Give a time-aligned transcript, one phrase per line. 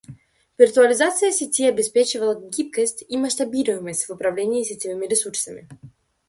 [0.57, 5.69] Виртуализация сети обеспечивала гибкость и масштабируемость в управлении сетевыми ресурсами.